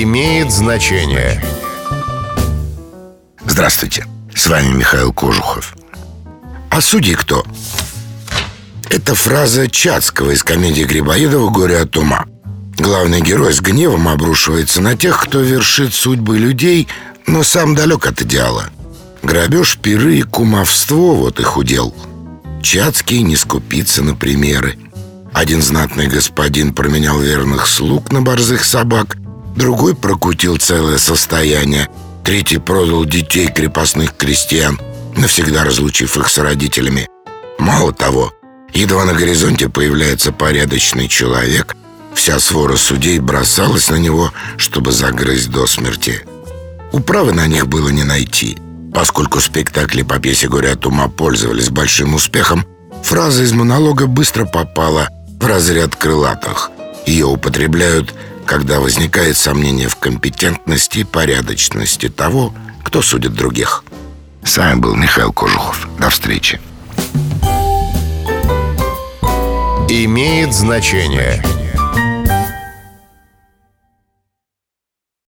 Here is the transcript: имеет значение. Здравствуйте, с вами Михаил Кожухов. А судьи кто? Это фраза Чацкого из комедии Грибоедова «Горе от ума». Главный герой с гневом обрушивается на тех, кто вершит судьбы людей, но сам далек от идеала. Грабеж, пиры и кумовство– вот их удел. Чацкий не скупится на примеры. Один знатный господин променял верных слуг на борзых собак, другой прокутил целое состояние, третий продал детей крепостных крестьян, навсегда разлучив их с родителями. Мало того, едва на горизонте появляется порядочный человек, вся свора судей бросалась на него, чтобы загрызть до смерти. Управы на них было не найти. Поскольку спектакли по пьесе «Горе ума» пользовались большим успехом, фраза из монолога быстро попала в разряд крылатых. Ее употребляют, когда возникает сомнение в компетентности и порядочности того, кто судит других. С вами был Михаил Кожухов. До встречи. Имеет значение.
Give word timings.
имеет 0.00 0.50
значение. 0.50 1.42
Здравствуйте, 3.44 4.06
с 4.34 4.46
вами 4.46 4.68
Михаил 4.68 5.12
Кожухов. 5.12 5.74
А 6.70 6.80
судьи 6.80 7.14
кто? 7.14 7.44
Это 8.88 9.14
фраза 9.14 9.68
Чацкого 9.68 10.30
из 10.30 10.42
комедии 10.42 10.84
Грибоедова 10.84 11.50
«Горе 11.50 11.80
от 11.80 11.96
ума». 11.96 12.24
Главный 12.78 13.20
герой 13.20 13.52
с 13.52 13.60
гневом 13.60 14.08
обрушивается 14.08 14.80
на 14.80 14.96
тех, 14.96 15.22
кто 15.22 15.40
вершит 15.40 15.92
судьбы 15.92 16.38
людей, 16.38 16.88
но 17.26 17.42
сам 17.42 17.74
далек 17.74 18.06
от 18.06 18.22
идеала. 18.22 18.70
Грабеж, 19.22 19.76
пиры 19.76 20.16
и 20.16 20.22
кумовство– 20.22 21.14
вот 21.16 21.38
их 21.38 21.56
удел. 21.56 21.94
Чацкий 22.62 23.20
не 23.20 23.36
скупится 23.36 24.02
на 24.02 24.14
примеры. 24.14 24.78
Один 25.32 25.62
знатный 25.62 26.08
господин 26.08 26.72
променял 26.74 27.18
верных 27.18 27.66
слуг 27.66 28.12
на 28.12 28.22
борзых 28.22 28.64
собак, 28.64 29.16
другой 29.56 29.94
прокутил 29.94 30.56
целое 30.56 30.98
состояние, 30.98 31.88
третий 32.24 32.58
продал 32.58 33.04
детей 33.04 33.48
крепостных 33.48 34.16
крестьян, 34.16 34.80
навсегда 35.16 35.64
разлучив 35.64 36.16
их 36.16 36.28
с 36.28 36.38
родителями. 36.38 37.08
Мало 37.58 37.92
того, 37.92 38.32
едва 38.72 39.04
на 39.04 39.14
горизонте 39.14 39.68
появляется 39.68 40.32
порядочный 40.32 41.08
человек, 41.08 41.76
вся 42.14 42.38
свора 42.38 42.76
судей 42.76 43.18
бросалась 43.18 43.88
на 43.88 43.96
него, 43.96 44.32
чтобы 44.56 44.92
загрызть 44.92 45.50
до 45.50 45.66
смерти. 45.66 46.24
Управы 46.92 47.32
на 47.32 47.46
них 47.46 47.68
было 47.68 47.88
не 47.88 48.04
найти. 48.04 48.58
Поскольку 48.94 49.40
спектакли 49.40 50.02
по 50.02 50.18
пьесе 50.18 50.48
«Горе 50.48 50.76
ума» 50.84 51.08
пользовались 51.08 51.70
большим 51.70 52.14
успехом, 52.14 52.66
фраза 53.02 53.42
из 53.42 53.52
монолога 53.52 54.06
быстро 54.06 54.44
попала 54.44 55.08
в 55.40 55.46
разряд 55.46 55.96
крылатых. 55.96 56.70
Ее 57.06 57.24
употребляют, 57.26 58.14
когда 58.46 58.80
возникает 58.80 59.36
сомнение 59.36 59.88
в 59.88 59.96
компетентности 59.96 61.00
и 61.00 61.04
порядочности 61.04 62.08
того, 62.08 62.54
кто 62.84 63.02
судит 63.02 63.34
других. 63.34 63.84
С 64.44 64.58
вами 64.58 64.80
был 64.80 64.96
Михаил 64.96 65.32
Кожухов. 65.32 65.88
До 65.98 66.10
встречи. 66.10 66.60
Имеет 69.88 70.54
значение. 70.54 71.44